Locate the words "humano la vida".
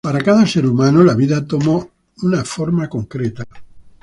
0.65-1.45